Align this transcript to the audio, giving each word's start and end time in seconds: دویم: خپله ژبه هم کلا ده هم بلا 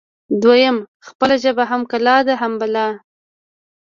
دویم: 0.41 0.77
خپله 1.07 1.35
ژبه 1.43 1.63
هم 1.71 1.81
کلا 1.91 2.17
ده 2.27 2.33
هم 2.41 2.53
بلا 2.61 2.87